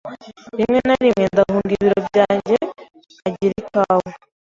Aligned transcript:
Rimwe 0.59 0.79
na 0.87 0.95
rimwe 1.01 1.23
ndahunga 1.31 1.71
ibiro 1.75 1.97
byanjye 2.09 2.55
nkagira 3.15 3.53
ikawa. 3.63 4.09